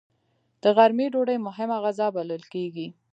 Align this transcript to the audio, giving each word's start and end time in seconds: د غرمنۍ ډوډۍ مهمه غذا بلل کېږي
د 0.63 0.63
غرمنۍ 0.77 1.07
ډوډۍ 1.13 1.37
مهمه 1.47 1.77
غذا 1.83 2.07
بلل 2.15 2.43
کېږي 2.53 2.87